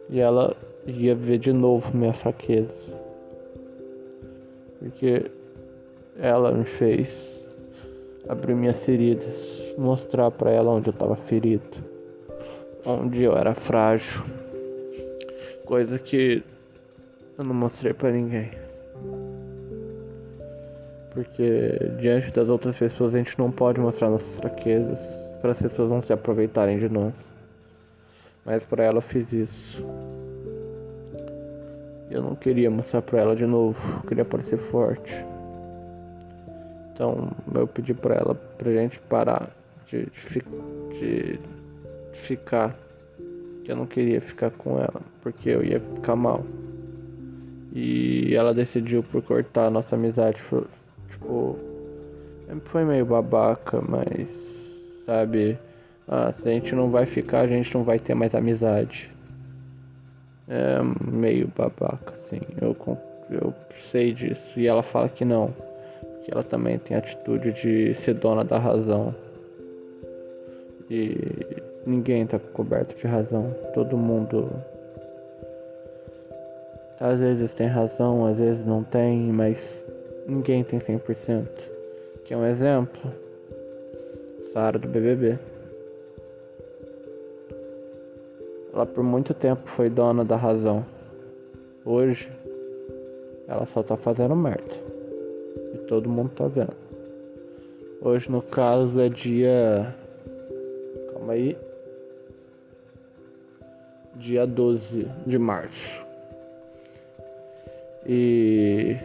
E 0.09 0.19
ela 0.19 0.55
ia 0.87 1.13
ver 1.13 1.37
de 1.37 1.51
novo 1.51 1.95
minha 1.95 2.13
fraqueza. 2.13 2.73
Porque 4.79 5.29
ela 6.17 6.51
me 6.51 6.63
fez 6.63 7.09
abrir 8.27 8.55
minhas 8.55 8.83
feridas, 8.85 9.35
mostrar 9.77 10.31
para 10.31 10.51
ela 10.51 10.71
onde 10.71 10.89
eu 10.89 10.93
estava 10.93 11.15
ferido, 11.15 11.77
onde 12.85 13.23
eu 13.23 13.35
era 13.35 13.53
frágil. 13.53 14.23
Coisa 15.65 15.99
que 15.99 16.41
eu 17.37 17.43
não 17.43 17.53
mostrei 17.53 17.93
para 17.93 18.11
ninguém. 18.11 18.51
Porque 21.13 21.77
diante 21.99 22.31
das 22.31 22.47
outras 22.47 22.77
pessoas 22.77 23.13
a 23.13 23.17
gente 23.17 23.37
não 23.37 23.51
pode 23.51 23.79
mostrar 23.79 24.09
nossas 24.09 24.37
fraquezas 24.37 25.18
para 25.41 25.51
as 25.51 25.61
pessoas 25.61 25.89
não 25.89 26.01
se 26.01 26.11
aproveitarem 26.13 26.79
de 26.79 26.89
nós. 26.89 27.13
Mas 28.45 28.63
para 28.63 28.83
ela 28.83 28.97
eu 28.97 29.01
fiz 29.01 29.31
isso. 29.31 29.85
Eu 32.09 32.23
não 32.23 32.35
queria 32.35 32.69
mostrar 32.71 33.01
pra 33.01 33.21
ela 33.21 33.35
de 33.35 33.45
novo, 33.45 33.79
eu 33.97 34.07
queria 34.07 34.25
parecer 34.25 34.57
forte. 34.57 35.13
Então 36.93 37.31
eu 37.53 37.67
pedi 37.67 37.93
pra 37.93 38.15
ela 38.15 38.35
pra 38.35 38.71
gente 38.71 38.99
parar 39.01 39.49
de, 39.87 40.05
de, 40.05 40.41
de 40.99 41.39
ficar. 42.13 42.75
Que 43.63 43.71
eu 43.71 43.75
não 43.75 43.85
queria 43.85 44.19
ficar 44.19 44.49
com 44.51 44.77
ela, 44.77 45.01
porque 45.21 45.49
eu 45.49 45.63
ia 45.63 45.79
ficar 45.79 46.15
mal. 46.15 46.43
E 47.71 48.33
ela 48.35 48.53
decidiu 48.53 49.03
por 49.03 49.21
cortar 49.21 49.67
a 49.67 49.69
nossa 49.69 49.95
amizade. 49.95 50.41
Tipo, 51.11 51.55
foi 52.65 52.83
meio 52.83 53.05
babaca, 53.05 53.79
mas 53.87 54.27
sabe, 55.09 55.57
ah, 56.07 56.33
se 56.41 56.47
a 56.47 56.51
gente 56.51 56.75
não 56.75 56.89
vai 56.89 57.05
ficar, 57.05 57.41
a 57.41 57.47
gente 57.47 57.73
não 57.73 57.83
vai 57.83 57.99
ter 57.99 58.13
mais 58.13 58.35
amizade 58.35 59.09
é 60.49 60.79
meio 60.99 61.47
babaca, 61.55 62.13
assim. 62.25 62.41
Eu, 62.59 62.75
eu 63.29 63.53
sei 63.91 64.13
disso. 64.13 64.41
E 64.57 64.67
ela 64.67 64.81
fala 64.81 65.07
que 65.07 65.23
não. 65.23 65.53
Que 66.25 66.31
ela 66.31 66.43
também 66.43 66.79
tem 66.79 66.97
atitude 66.97 67.53
de 67.53 67.93
ser 68.03 68.15
dona 68.15 68.43
da 68.43 68.57
razão. 68.57 69.13
E 70.89 71.15
ninguém 71.85 72.25
tá 72.25 72.39
coberto 72.39 72.97
de 72.97 73.05
razão. 73.05 73.55
Todo 73.75 73.95
mundo. 73.95 74.49
Às 76.99 77.19
vezes 77.19 77.53
tem 77.53 77.67
razão, 77.67 78.25
às 78.25 78.37
vezes 78.37 78.65
não 78.65 78.83
tem, 78.83 79.31
mas 79.31 79.85
ninguém 80.27 80.63
tem 80.63 80.79
100%. 80.79 81.45
Que 82.25 82.33
é 82.33 82.37
um 82.37 82.45
exemplo. 82.45 83.13
Sara 84.53 84.79
do 84.79 84.87
BBB. 84.87 85.37
Ela 88.73 88.85
por 88.85 89.03
muito 89.03 89.33
tempo 89.33 89.67
foi 89.67 89.89
dona 89.89 90.25
da 90.25 90.35
razão. 90.35 90.85
Hoje, 91.85 92.31
ela 93.47 93.65
só 93.67 93.83
tá 93.83 93.95
fazendo 93.95 94.35
merda. 94.35 94.75
E 95.73 95.77
todo 95.87 96.09
mundo 96.09 96.31
tá 96.35 96.47
vendo. 96.47 96.73
Hoje, 98.01 98.31
no 98.31 98.41
caso, 98.41 98.99
é 98.99 99.09
dia. 99.09 99.95
Calma 101.13 101.33
aí. 101.33 101.57
dia 104.15 104.47
12 104.47 105.07
de 105.25 105.37
março. 105.37 106.05
E 108.05 108.97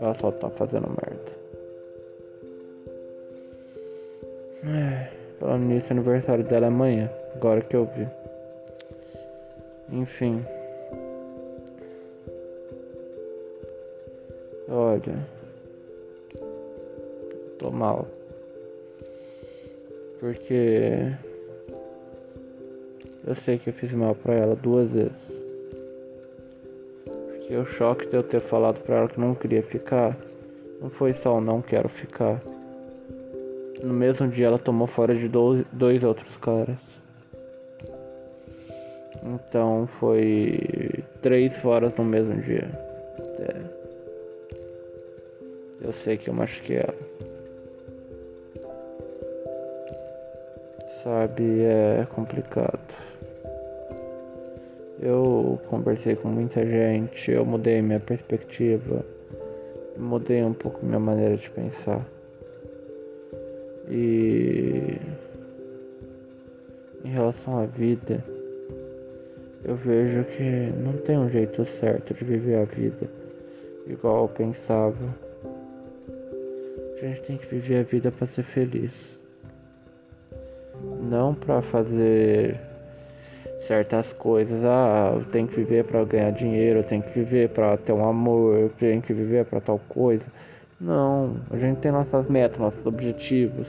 ela 0.00 0.14
só 0.20 0.30
tá 0.32 0.50
fazendo 0.50 0.88
merda. 0.88 1.33
É, 4.66 5.10
falando 5.38 5.64
nisso, 5.64 5.92
aniversário 5.92 6.44
dela 6.44 6.66
é 6.66 6.68
amanhã, 6.68 7.10
agora 7.34 7.60
que 7.60 7.76
eu 7.76 7.84
vi. 7.84 8.08
Enfim. 9.90 10.44
Olha. 14.68 15.14
Tô 17.58 17.70
mal. 17.70 18.06
Porque 20.18 21.12
eu 23.26 23.34
sei 23.36 23.58
que 23.58 23.68
eu 23.68 23.74
fiz 23.74 23.92
mal 23.92 24.14
pra 24.14 24.34
ela 24.34 24.56
duas 24.56 24.90
vezes. 24.90 25.12
Porque 27.04 27.54
o 27.56 27.66
choque 27.66 28.06
de 28.06 28.16
eu 28.16 28.22
ter 28.22 28.40
falado 28.40 28.80
pra 28.80 28.96
ela 28.96 29.08
que 29.08 29.20
não 29.20 29.34
queria 29.34 29.62
ficar 29.62 30.16
não 30.80 30.88
foi 30.88 31.12
só 31.12 31.36
o 31.36 31.40
não 31.40 31.60
quero 31.60 31.88
ficar. 31.88 32.40
No 33.84 33.92
mesmo 33.92 34.26
dia 34.28 34.46
ela 34.46 34.58
tomou 34.58 34.86
fora 34.86 35.14
de 35.14 35.28
dois, 35.28 35.64
dois 35.70 36.02
outros 36.02 36.34
caras. 36.38 36.76
Então 39.22 39.86
foi 40.00 41.04
três 41.20 41.54
foras 41.58 41.94
no 41.96 42.04
mesmo 42.04 42.34
dia. 42.40 42.66
É. 43.38 43.60
Eu 45.82 45.92
sei 45.92 46.16
que 46.16 46.28
eu 46.28 46.34
machuquei 46.34 46.78
ela. 46.78 46.94
Sabe, 51.02 51.42
é 51.62 52.06
complicado. 52.14 52.80
Eu 55.00 55.60
conversei 55.68 56.16
com 56.16 56.28
muita 56.28 56.64
gente, 56.64 57.30
eu 57.30 57.44
mudei 57.44 57.82
minha 57.82 58.00
perspectiva, 58.00 59.04
mudei 59.98 60.42
um 60.42 60.54
pouco 60.54 60.84
minha 60.86 60.98
maneira 60.98 61.36
de 61.36 61.50
pensar. 61.50 62.13
E 63.88 64.98
em 67.04 67.10
relação 67.10 67.58
à 67.58 67.66
vida, 67.66 68.24
eu 69.64 69.76
vejo 69.76 70.24
que 70.24 70.72
não 70.82 70.94
tem 70.98 71.18
um 71.18 71.28
jeito 71.28 71.64
certo 71.64 72.14
de 72.14 72.24
viver 72.24 72.56
a 72.56 72.64
vida 72.64 73.24
igual 73.86 74.22
eu 74.22 74.28
pensava. 74.28 75.14
A 76.96 77.06
gente 77.06 77.22
tem 77.22 77.36
que 77.36 77.46
viver 77.46 77.80
a 77.80 77.82
vida 77.82 78.10
para 78.10 78.26
ser 78.26 78.44
feliz, 78.44 79.18
não 81.02 81.34
para 81.34 81.60
fazer 81.60 82.58
certas 83.66 84.12
coisas. 84.12 84.64
Ah, 84.64 85.12
eu 85.14 85.24
tenho 85.26 85.46
que 85.46 85.56
viver 85.56 85.84
para 85.84 86.02
ganhar 86.04 86.30
dinheiro, 86.30 86.80
eu 86.80 86.84
tenho 86.84 87.02
que 87.02 87.18
viver 87.18 87.50
para 87.50 87.76
ter 87.76 87.92
um 87.92 88.08
amor, 88.08 88.58
eu 88.58 88.70
tenho 88.70 89.02
que 89.02 89.12
viver 89.12 89.44
para 89.44 89.60
tal 89.60 89.78
coisa. 89.88 90.24
Não, 90.84 91.36
a 91.50 91.56
gente 91.56 91.78
tem 91.78 91.90
nossas 91.90 92.28
metas, 92.28 92.58
nossos 92.58 92.84
objetivos. 92.84 93.66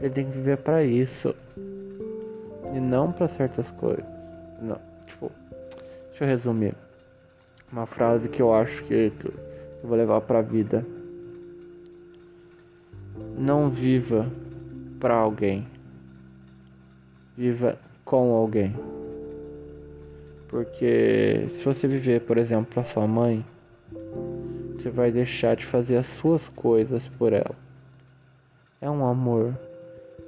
Gente 0.00 0.12
tem 0.12 0.26
que 0.26 0.32
viver 0.32 0.56
para 0.58 0.82
isso 0.82 1.32
e 2.74 2.80
não 2.80 3.12
para 3.12 3.28
certas 3.28 3.70
coisas. 3.72 4.04
Não, 4.60 4.76
tipo, 5.06 5.30
deixa 6.08 6.24
eu 6.24 6.28
resumir. 6.28 6.74
Uma 7.70 7.86
frase 7.86 8.28
que 8.28 8.42
eu 8.42 8.52
acho 8.52 8.82
que, 8.84 9.10
que 9.10 9.26
eu 9.26 9.34
vou 9.84 9.96
levar 9.96 10.20
para 10.22 10.40
a 10.40 10.42
vida. 10.42 10.84
Não 13.36 13.70
viva 13.70 14.26
para 14.98 15.14
alguém. 15.14 15.64
Viva 17.36 17.78
com 18.04 18.34
alguém. 18.34 18.74
Porque 20.48 21.50
se 21.54 21.64
você 21.64 21.86
viver, 21.86 22.22
por 22.22 22.36
exemplo, 22.36 22.66
para 22.74 22.82
sua 22.82 23.06
mãe, 23.06 23.44
você 24.78 24.90
vai 24.90 25.10
deixar 25.10 25.56
de 25.56 25.66
fazer 25.66 25.96
as 25.96 26.06
suas 26.06 26.46
coisas 26.48 27.02
por 27.18 27.32
ela. 27.32 27.54
É 28.80 28.88
um 28.88 29.04
amor. 29.04 29.52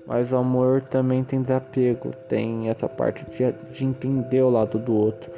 Mas 0.07 0.33
o 0.33 0.37
amor 0.37 0.83
também 0.83 1.23
tem 1.23 1.41
desapego, 1.41 2.13
tem 2.29 2.69
essa 2.69 2.89
parte 2.89 3.25
de, 3.31 3.53
de 3.73 3.85
entender 3.85 4.43
o 4.43 4.51
lado 4.51 4.77
do 4.77 4.93
outro, 4.93 5.31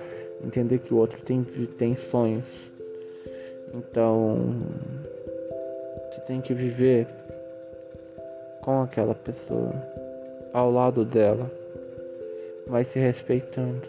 entender 0.43 0.79
que 0.79 0.95
o 0.95 0.97
outro 0.97 1.21
tem, 1.21 1.45
tem 1.77 1.95
sonhos. 1.95 2.45
Então, 3.75 4.63
você 6.11 6.21
tem 6.23 6.41
que 6.41 6.55
viver 6.55 7.07
com 8.63 8.81
aquela 8.81 9.15
pessoa, 9.15 9.75
ao 10.55 10.71
lado 10.71 11.05
dela, 11.05 11.51
mas 12.67 12.89
se 12.89 12.99
respeitando. 12.99 13.87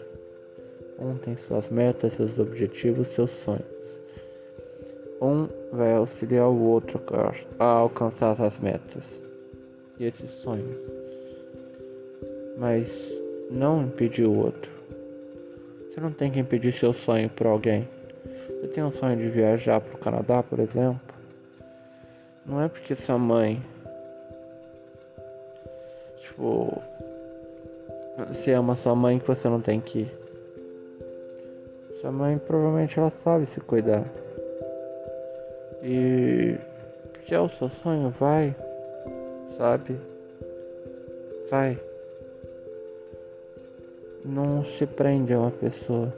Um 0.98 1.16
tem 1.16 1.36
suas 1.36 1.68
metas, 1.70 2.12
seus 2.12 2.38
objetivos, 2.38 3.08
seus 3.08 3.30
sonhos. 3.44 3.73
Um 5.24 5.48
vai 5.72 5.94
auxiliar 5.94 6.48
o 6.48 6.62
outro 6.64 7.00
a 7.58 7.64
alcançar 7.64 8.34
essas 8.34 8.58
metas 8.58 9.02
e 9.98 10.04
esses 10.04 10.30
sonhos, 10.42 10.76
mas 12.58 12.86
não 13.50 13.84
impedir 13.84 14.26
o 14.26 14.36
outro. 14.36 14.70
Você 15.88 15.98
não 15.98 16.12
tem 16.12 16.30
que 16.30 16.38
impedir 16.38 16.74
seu 16.74 16.92
sonho 16.92 17.30
por 17.30 17.46
alguém. 17.46 17.88
Você 18.60 18.68
tem 18.68 18.84
um 18.84 18.92
sonho 18.92 19.16
de 19.16 19.30
viajar 19.30 19.80
para 19.80 19.94
o 19.94 19.98
Canadá, 19.98 20.42
por 20.42 20.58
exemplo? 20.58 21.00
Não 22.44 22.60
é 22.60 22.68
porque 22.68 22.94
sua 22.94 23.16
mãe, 23.16 23.62
tipo, 26.20 26.82
você 28.28 28.52
ama 28.52 28.76
sua 28.76 28.94
mãe 28.94 29.18
que 29.18 29.26
você 29.26 29.48
não 29.48 29.62
tem 29.62 29.80
que 29.80 30.00
ir. 30.00 30.14
Sua 32.02 32.12
mãe 32.12 32.36
provavelmente 32.36 32.98
ela 32.98 33.10
sabe 33.24 33.46
se 33.46 33.58
cuidar. 33.62 34.04
E 35.84 36.56
se 37.26 37.34
é 37.34 37.40
o 37.40 37.48
seu 37.50 37.68
sonho, 37.68 38.08
vai, 38.18 38.56
sabe? 39.58 40.00
Vai. 41.50 41.78
Não 44.24 44.64
se 44.64 44.86
prende 44.86 45.34
a 45.34 45.40
uma 45.40 45.50
pessoa. 45.50 46.10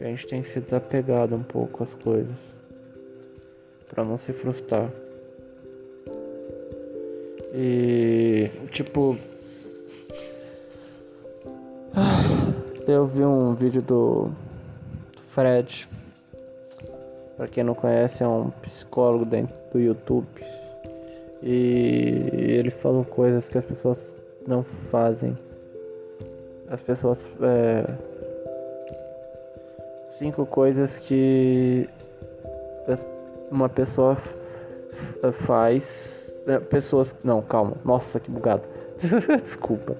A 0.00 0.04
gente 0.04 0.28
tem 0.28 0.42
que 0.42 0.50
se 0.50 0.60
desapegado 0.60 1.34
um 1.34 1.42
pouco 1.42 1.82
às 1.82 1.92
coisas. 2.02 2.36
Pra 3.88 4.04
não 4.04 4.16
se 4.16 4.32
frustrar. 4.32 4.88
E 7.52 8.48
tipo 8.70 9.18
Eu 12.88 13.06
vi 13.06 13.24
um 13.24 13.54
vídeo 13.54 13.82
do 13.82 14.30
Fred. 15.20 15.88
Para 17.40 17.48
quem 17.48 17.64
não 17.64 17.74
conhece, 17.74 18.22
é 18.22 18.28
um 18.28 18.50
psicólogo 18.50 19.24
dentro 19.24 19.56
do 19.72 19.80
YouTube. 19.80 20.26
E 21.42 22.28
ele 22.58 22.68
falou 22.68 23.02
coisas 23.02 23.48
que 23.48 23.56
as 23.56 23.64
pessoas 23.64 23.98
não 24.46 24.62
fazem. 24.62 25.38
As 26.68 26.82
pessoas. 26.82 27.26
É... 27.40 27.96
Cinco 30.10 30.44
coisas 30.44 30.98
que 30.98 31.88
uma 33.50 33.70
pessoa 33.70 34.18
faz. 35.32 36.38
É, 36.46 36.58
pessoas. 36.58 37.16
Não, 37.24 37.40
calma. 37.40 37.74
Nossa, 37.86 38.20
que 38.20 38.30
bugado. 38.30 38.68
Desculpa. 39.42 39.96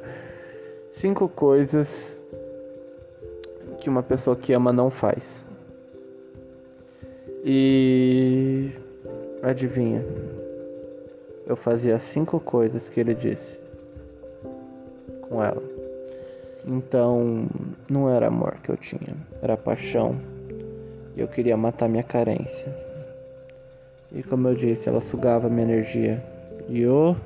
Cinco 0.92 1.26
coisas 1.26 2.14
que 3.78 3.88
uma 3.88 4.02
pessoa 4.02 4.36
que 4.36 4.52
ama 4.52 4.74
não 4.74 4.90
faz. 4.90 5.48
E 7.44 8.70
adivinha? 9.42 10.04
Eu 11.46 11.56
fazia 11.56 11.98
cinco 11.98 12.38
coisas 12.38 12.88
que 12.88 13.00
ele 13.00 13.14
disse 13.14 13.58
com 15.22 15.42
ela. 15.42 15.62
Então, 16.66 17.48
não 17.88 18.10
era 18.10 18.26
amor 18.26 18.58
que 18.62 18.70
eu 18.70 18.76
tinha, 18.76 19.16
era 19.42 19.56
paixão. 19.56 20.16
E 21.16 21.20
eu 21.20 21.28
queria 21.28 21.56
matar 21.56 21.88
minha 21.88 22.02
carência. 22.02 22.74
E 24.12 24.22
como 24.22 24.48
eu 24.48 24.54
disse, 24.54 24.88
ela 24.88 25.00
sugava 25.00 25.48
minha 25.48 25.62
energia. 25.62 26.22
E 26.68 26.82
eu 26.82 27.16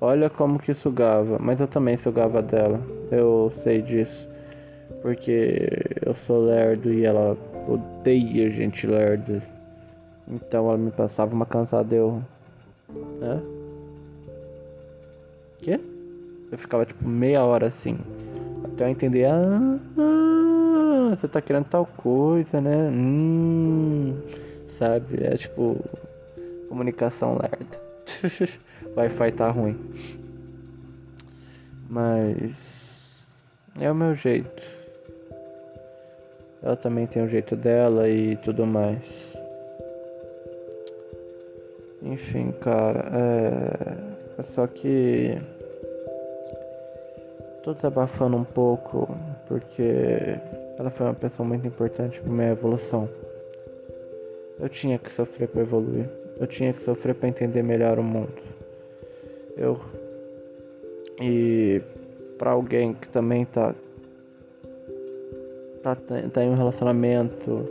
Olha 0.00 0.28
como 0.28 0.58
que 0.58 0.74
sugava, 0.74 1.38
mas 1.40 1.58
eu 1.60 1.66
também 1.66 1.96
sugava 1.96 2.42
dela. 2.42 2.78
Eu 3.10 3.50
sei 3.62 3.80
disso. 3.80 4.28
Porque 5.00 5.68
eu 6.04 6.14
sou 6.14 6.44
lerdo 6.44 6.92
e 6.92 7.06
ela 7.06 7.38
odeia 7.68 8.50
gente 8.50 8.86
lerda. 8.86 9.42
Então 10.28 10.68
ela 10.68 10.78
me 10.78 10.90
passava 10.90 11.34
uma 11.34 11.46
cansada 11.46 11.94
eu. 11.94 12.22
Hã? 13.22 13.42
Quê? 15.58 15.80
Eu 16.50 16.58
ficava 16.58 16.86
tipo 16.86 17.06
meia 17.06 17.44
hora 17.44 17.66
assim. 17.68 17.98
Até 18.64 18.84
eu 18.84 18.88
entender. 18.88 19.26
Ah, 19.26 19.78
ah 19.98 21.16
você 21.16 21.28
tá 21.28 21.40
querendo 21.40 21.66
tal 21.66 21.86
coisa, 21.86 22.60
né? 22.60 22.90
Hum, 22.90 24.16
sabe? 24.68 25.24
É 25.24 25.36
tipo. 25.36 25.78
Comunicação 26.68 27.38
lerda. 27.38 27.80
Wi-Fi 28.96 29.32
tá 29.32 29.50
ruim. 29.50 29.76
Mas 31.88 33.24
é 33.78 33.90
o 33.90 33.94
meu 33.94 34.14
jeito. 34.14 34.73
Ela 36.64 36.76
também 36.76 37.06
tem 37.06 37.22
o 37.22 37.28
jeito 37.28 37.54
dela 37.54 38.08
e 38.08 38.36
tudo 38.36 38.66
mais. 38.66 39.02
Enfim, 42.02 42.52
cara, 42.52 43.04
é, 43.12 44.40
é 44.40 44.42
só 44.42 44.66
que 44.66 45.38
tô 47.62 47.74
desabafando 47.74 48.36
um 48.36 48.44
pouco 48.44 49.08
porque 49.46 50.38
ela 50.78 50.90
foi 50.90 51.06
uma 51.06 51.14
pessoa 51.14 51.46
muito 51.46 51.66
importante 51.66 52.20
para 52.20 52.32
minha 52.32 52.52
evolução. 52.52 53.08
Eu 54.58 54.68
tinha 54.68 54.98
que 54.98 55.10
sofrer 55.10 55.48
para 55.48 55.60
evoluir. 55.60 56.08
Eu 56.40 56.46
tinha 56.46 56.72
que 56.72 56.82
sofrer 56.82 57.14
para 57.14 57.28
entender 57.28 57.62
melhor 57.62 57.98
o 57.98 58.02
mundo. 58.02 58.42
Eu 59.56 59.78
e 61.20 61.82
para 62.38 62.50
alguém 62.50 62.94
que 62.94 63.08
também 63.08 63.44
tá, 63.44 63.74
tá 65.84 65.94
tá 66.32 66.42
em 66.42 66.48
um 66.48 66.56
relacionamento, 66.56 67.68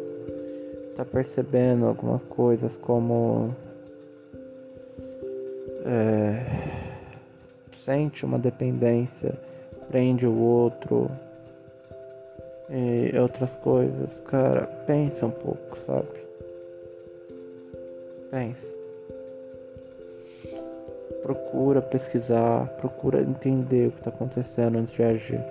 tá 0.95 1.04
percebendo 1.04 1.88
algumas 1.88 2.21
coisas 2.26 2.78
como 2.78 3.56
é, 5.84 6.45
sente 7.84 8.23
uma 8.23 8.38
dependência, 8.38 9.34
prende 9.89 10.28
o 10.28 10.38
outro 10.38 11.10
e 12.69 13.17
outras 13.17 13.49
coisas, 13.56 14.10
cara, 14.28 14.67
pensa 14.86 15.26
um 15.26 15.32
pouco, 15.32 15.78
sabe? 15.80 16.08
Pensa. 18.30 18.73
Procura 21.23 21.82
pesquisar, 21.82 22.67
procura 22.80 23.21
entender 23.21 23.88
o 23.88 23.91
que 23.91 23.99
está 23.99 24.10
acontecendo 24.10 24.78
antes 24.78 24.93
de 24.93 25.04
agir. 25.04 25.43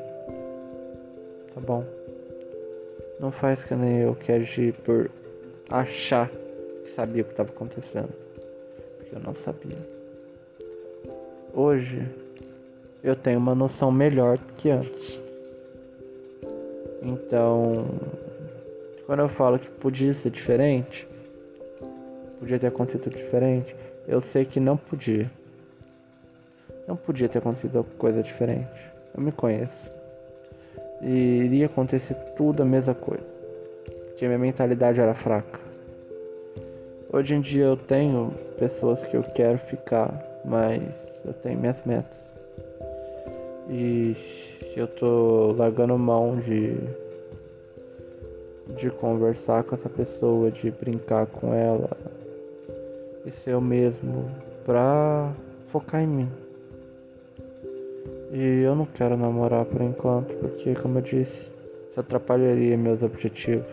Tá 1.55 1.61
bom? 1.61 2.02
Não 3.23 3.31
faz 3.31 3.63
que 3.63 3.73
nem 3.73 4.01
eu 4.01 4.17
que 4.17 4.33
agi 4.33 4.75
por 4.85 5.09
achar 5.71 6.29
que 6.29 6.91
sabia 6.91 7.23
o 7.23 7.25
que 7.25 7.31
estava 7.31 7.51
acontecendo. 7.51 8.13
Porque 8.99 9.15
eu 9.15 9.21
não 9.21 9.33
sabia. 9.33 9.79
Hoje 11.55 12.05
eu 13.01 13.15
tenho 13.15 13.39
uma 13.39 13.55
noção 13.55 13.93
melhor 13.93 14.39
do 14.39 14.53
que 14.55 14.71
antes. 14.71 15.21
Então, 17.01 17.87
quando 19.07 19.21
eu 19.21 19.29
falo 19.29 19.57
que 19.57 19.71
podia 19.71 20.15
ser 20.15 20.31
diferente, 20.31 21.07
podia 22.41 22.59
ter 22.59 22.67
acontecido 22.67 23.09
diferente, 23.09 23.77
eu 24.09 24.21
sei 24.21 24.45
que 24.45 24.59
não 24.59 24.77
podia. 24.77 25.31
Não 26.89 26.97
podia 26.97 27.29
ter 27.29 27.39
acontecido 27.39 27.85
coisa 27.99 28.21
diferente. 28.21 28.93
Eu 29.17 29.23
me 29.23 29.31
conheço. 29.31 30.02
Iria 31.03 31.67
acontecer 31.67 32.15
tudo 32.37 32.63
a 32.63 32.65
mesma 32.65 32.95
coisa. 32.95 33.25
Porque 34.07 34.27
minha 34.27 34.39
mentalidade 34.39 35.01
era 35.01 35.15
fraca. 35.15 35.61
Hoje 37.13 37.35
em 37.35 37.41
dia 37.41 37.65
eu 37.65 37.77
tenho 37.77 38.33
pessoas 38.59 39.05
que 39.07 39.17
eu 39.17 39.23
quero 39.23 39.59
ficar, 39.59 40.11
mas 40.45 40.83
eu 41.25 41.33
tenho 41.35 41.59
minhas 41.59 41.77
metas. 41.85 42.17
E 43.69 44.17
eu 44.77 44.87
tô 44.87 45.53
largando 45.53 45.99
mão 45.99 46.39
de 46.39 46.77
de 48.77 48.91
conversar 48.91 49.65
com 49.65 49.75
essa 49.75 49.89
pessoa, 49.89 50.51
de 50.51 50.71
brincar 50.71 51.27
com 51.27 51.53
ela 51.53 51.91
e 53.27 53.31
ser 53.31 53.53
eu 53.53 53.61
mesmo 53.61 54.31
pra 54.65 55.33
focar 55.67 56.03
em 56.03 56.07
mim. 56.07 56.42
E 58.33 58.63
eu 58.63 58.75
não 58.75 58.87
quero 58.87 59.15
namorar 59.15 59.67
por 59.67 59.83
enquanto, 59.83 60.33
porque 60.37 60.75
como 60.75 60.99
eu 60.99 61.03
disse, 61.03 61.51
isso 61.91 62.01
atrapalharia 62.01 62.79
meus 62.79 63.03
objetivos. 63.03 63.67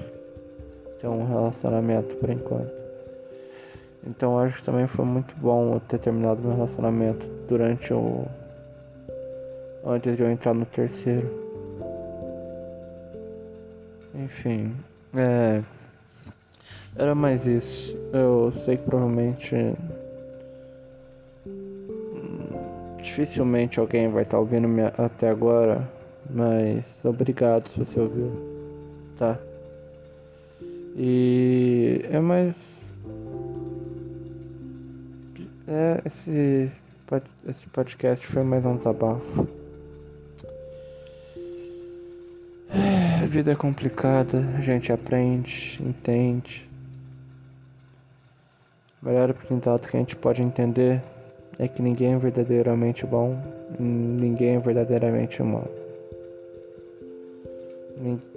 Ter 1.00 1.08
um 1.08 1.26
relacionamento 1.26 2.14
por 2.16 2.30
enquanto. 2.30 2.70
Então 4.06 4.38
acho 4.38 4.58
que 4.58 4.66
também 4.66 4.86
foi 4.86 5.06
muito 5.06 5.34
bom 5.38 5.76
eu 5.76 5.80
ter 5.80 6.00
terminado 6.00 6.42
meu 6.42 6.52
relacionamento 6.52 7.26
durante 7.48 7.94
o. 7.94 8.26
antes 9.86 10.18
de 10.18 10.24
eu 10.24 10.30
entrar 10.30 10.54
no 10.54 10.66
terceiro. 10.66 11.30
Enfim, 14.14 14.76
é. 15.16 15.62
Era 16.98 17.16
mais 17.16 17.46
isso. 17.46 17.96
Eu 18.12 18.52
sei 18.66 18.76
que 18.76 18.84
provavelmente 18.84 19.56
Dificilmente 23.10 23.80
alguém 23.80 24.08
vai 24.08 24.22
estar 24.22 24.38
tá 24.38 24.40
ouvindo 24.40 24.68
-me 24.68 24.84
até 24.84 25.30
agora, 25.30 25.90
mas 26.30 26.86
obrigado 27.04 27.68
se 27.68 27.80
você 27.80 28.00
ouviu, 28.00 28.32
tá? 29.18 29.36
E 30.96 32.06
é 32.12 32.20
mais. 32.20 32.56
É, 35.68 36.02
esse, 36.06 36.72
esse 37.48 37.68
podcast 37.70 38.28
foi 38.28 38.44
mais 38.44 38.64
um 38.64 38.78
desabafo. 38.78 39.48
A 43.24 43.26
vida 43.26 43.54
é 43.54 43.56
complicada, 43.56 44.46
a 44.56 44.62
gente 44.62 44.92
aprende, 44.92 45.80
entende. 45.82 46.70
O 49.02 49.08
melhor 49.08 49.32
aprendizado 49.32 49.88
que 49.88 49.98
a 49.98 50.00
gente 50.00 50.16
pode 50.16 50.44
entender 50.44 51.02
é 51.60 51.68
que 51.68 51.82
ninguém 51.82 52.14
é 52.14 52.18
verdadeiramente 52.18 53.06
bom, 53.06 53.38
ninguém 53.78 54.56
é 54.56 54.60
verdadeiramente 54.60 55.44
mal. 55.44 55.68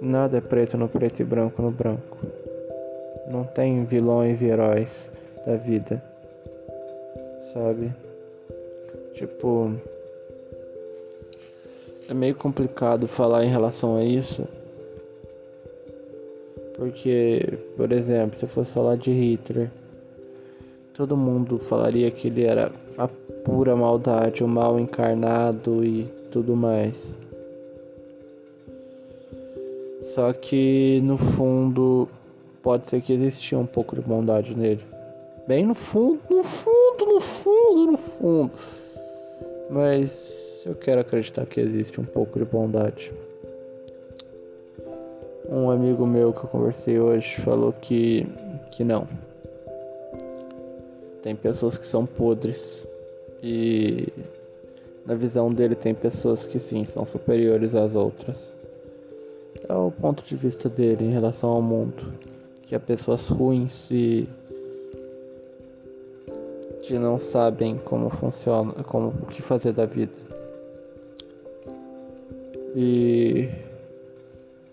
Nada 0.01 0.39
é 0.39 0.41
preto 0.41 0.77
no 0.77 0.89
preto 0.89 1.21
e 1.21 1.23
branco 1.23 1.61
no 1.61 1.71
branco. 1.71 2.17
Não 3.31 3.45
tem 3.45 3.85
vilões 3.85 4.41
e 4.41 4.45
heróis 4.45 4.89
da 5.45 5.55
vida. 5.55 6.03
Sabe? 7.53 7.93
Tipo. 9.13 9.71
É 12.09 12.13
meio 12.13 12.35
complicado 12.35 13.07
falar 13.07 13.45
em 13.45 13.49
relação 13.49 13.95
a 13.95 14.03
isso. 14.03 14.45
Porque, 16.75 17.57
por 17.77 17.93
exemplo, 17.93 18.37
se 18.37 18.43
eu 18.43 18.49
fosse 18.49 18.71
falar 18.71 18.97
de 18.97 19.11
Hitler, 19.11 19.71
todo 20.93 21.15
mundo 21.15 21.57
falaria 21.57 22.11
que 22.11 22.27
ele 22.27 22.43
era 22.43 22.69
pura 23.43 23.75
maldade, 23.75 24.43
o 24.43 24.47
mal 24.47 24.79
encarnado 24.79 25.83
e 25.83 26.05
tudo 26.31 26.55
mais. 26.55 26.93
Só 30.13 30.31
que 30.31 31.01
no 31.03 31.17
fundo 31.17 32.07
pode 32.61 32.89
ser 32.89 33.01
que 33.01 33.13
existia 33.13 33.57
um 33.57 33.65
pouco 33.65 33.95
de 33.95 34.01
bondade 34.01 34.55
nele. 34.55 34.83
Bem 35.47 35.65
no 35.65 35.75
fundo, 35.75 36.21
no 36.29 36.43
fundo, 36.43 37.05
no 37.05 37.19
fundo, 37.19 37.91
no 37.91 37.97
fundo. 37.97 38.51
Mas 39.69 40.11
eu 40.65 40.75
quero 40.75 41.01
acreditar 41.01 41.45
que 41.45 41.59
existe 41.59 41.99
um 41.99 42.05
pouco 42.05 42.39
de 42.39 42.45
bondade. 42.45 43.11
Um 45.49 45.69
amigo 45.69 46.05
meu 46.05 46.31
que 46.31 46.45
eu 46.45 46.49
conversei 46.49 46.99
hoje 46.99 47.41
falou 47.41 47.73
que 47.73 48.25
que 48.71 48.83
não. 48.83 49.07
Tem 51.21 51.35
pessoas 51.35 51.77
que 51.77 51.85
são 51.85 52.05
podres. 52.05 52.87
E 53.43 54.07
na 55.05 55.15
visão 55.15 55.51
dele 55.51 55.75
tem 55.75 55.93
pessoas 55.93 56.45
que 56.45 56.57
sim 56.59 56.85
são 56.85 57.05
superiores 57.05 57.75
às 57.75 57.93
outras. 57.93 58.37
É 59.67 59.73
o 59.73 59.91
ponto 59.91 60.23
de 60.23 60.33
vista 60.37 60.69
dele 60.69 61.03
em 61.03 61.11
relação 61.11 61.49
ao 61.49 61.61
mundo. 61.61 62.13
Que 62.61 62.73
há 62.73 62.79
pessoas 62.79 63.27
ruins 63.27 63.91
e 63.91 64.29
que 66.83 66.97
não 66.97 67.19
sabem 67.19 67.77
como 67.77 68.09
funciona, 68.09 68.71
como 68.83 69.09
o 69.09 69.25
que 69.25 69.41
fazer 69.41 69.73
da 69.73 69.85
vida. 69.85 70.13
E 72.75 73.49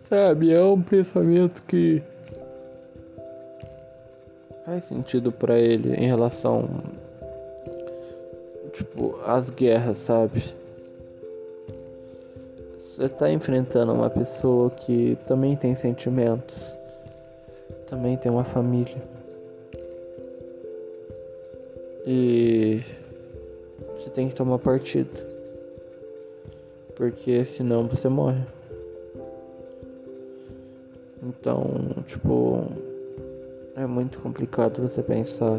sabe, 0.02 0.52
é 0.52 0.62
um 0.62 0.80
pensamento 0.80 1.62
que 1.64 2.02
faz 4.64 4.84
sentido 4.84 5.32
para 5.32 5.58
ele 5.58 5.94
em 5.94 6.06
relação 6.06 6.68
tipo 8.72 9.18
às 9.24 9.50
guerras, 9.50 9.98
sabe? 9.98 10.42
Você 12.78 13.08
tá 13.08 13.30
enfrentando 13.30 13.92
uma 13.92 14.10
pessoa 14.10 14.70
que 14.70 15.16
também 15.26 15.56
tem 15.56 15.74
sentimentos, 15.74 16.72
também 17.88 18.16
tem 18.16 18.30
uma 18.30 18.44
família. 18.44 19.02
E 22.06 22.82
você 23.96 24.10
tem 24.10 24.28
que 24.28 24.34
tomar 24.34 24.58
partido. 24.58 25.30
Porque 26.94 27.44
senão 27.44 27.86
você 27.86 28.08
morre. 28.08 28.42
Então, 31.22 31.64
tipo, 32.06 32.64
é 33.76 33.86
muito 33.86 34.18
complicado 34.18 34.82
você 34.82 35.02
pensar 35.02 35.58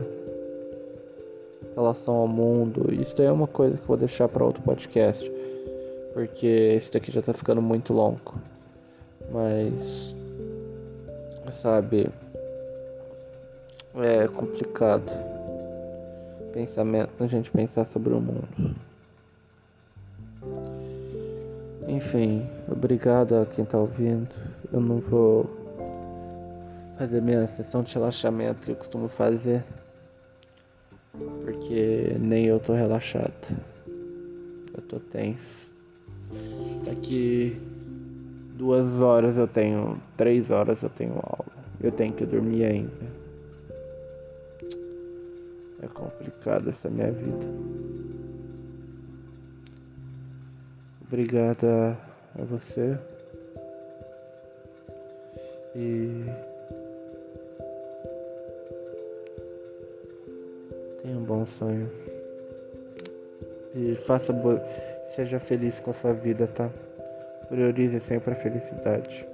relação 1.75 2.15
ao 2.15 2.27
mundo. 2.27 2.93
Isso 2.93 3.21
é 3.21 3.31
uma 3.31 3.47
coisa 3.47 3.75
que 3.75 3.83
eu 3.83 3.87
vou 3.87 3.97
deixar 3.97 4.27
para 4.27 4.45
outro 4.45 4.61
podcast. 4.61 5.31
Porque 6.13 6.47
esse 6.47 6.91
daqui 6.91 7.11
já 7.11 7.21
tá 7.21 7.33
ficando 7.33 7.61
muito 7.61 7.93
longo. 7.93 8.35
Mas. 9.31 10.15
Sabe. 11.61 12.09
É 13.95 14.27
complicado. 14.27 15.11
Pensamento, 16.53 17.23
a 17.23 17.27
gente 17.27 17.49
pensar 17.51 17.85
sobre 17.87 18.13
o 18.13 18.19
mundo. 18.19 18.75
Enfim, 21.87 22.47
obrigado 22.69 23.35
a 23.35 23.45
quem 23.45 23.65
tá 23.65 23.77
ouvindo. 23.77 24.29
Eu 24.71 24.79
não 24.79 24.99
vou 24.99 25.49
fazer 26.97 27.21
minha 27.21 27.47
sessão 27.47 27.83
de 27.83 27.93
relaxamento 27.93 28.61
que 28.61 28.71
eu 28.71 28.75
costumo 28.75 29.07
fazer. 29.07 29.63
Porque 31.43 32.15
nem 32.19 32.45
eu 32.45 32.59
tô 32.59 32.73
relaxado. 32.73 33.57
Eu 34.75 34.81
tô 34.87 34.99
tenso. 34.99 35.69
Daqui 36.85 37.59
duas 38.55 38.99
horas 38.99 39.37
eu 39.37 39.47
tenho. 39.47 39.99
Três 40.15 40.49
horas 40.49 40.81
eu 40.81 40.89
tenho 40.89 41.13
aula. 41.13 41.45
Eu 41.81 41.91
tenho 41.91 42.13
que 42.13 42.25
dormir 42.25 42.63
ainda. 42.65 43.21
É 45.81 45.87
complicado 45.87 46.69
essa 46.69 46.89
minha 46.89 47.11
vida. 47.11 47.47
Obrigado 51.07 51.65
a, 51.65 51.97
a 52.39 52.45
você. 52.45 52.97
E 55.75 56.25
um 61.41 61.45
sonho. 61.45 61.89
E 63.75 63.95
faça 64.05 64.31
boa. 64.33 64.61
Seja 65.09 65.39
feliz 65.39 65.79
com 65.79 65.91
a 65.91 65.93
sua 65.93 66.13
vida, 66.13 66.47
tá? 66.47 66.69
Priorize 67.49 67.99
sempre 67.99 68.33
a 68.33 68.35
felicidade. 68.35 69.30